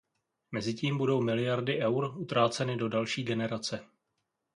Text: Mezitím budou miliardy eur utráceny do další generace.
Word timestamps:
Mezitím 0.51 0.97
budou 0.97 1.21
miliardy 1.21 1.79
eur 1.85 2.17
utráceny 2.17 2.77
do 2.77 2.89
další 2.89 3.23
generace. 3.23 3.85